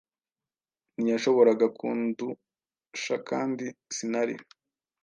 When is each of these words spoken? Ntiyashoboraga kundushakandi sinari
Ntiyashoboraga 1.01 1.65
kundushakandi 1.77 3.65
sinari 3.95 4.35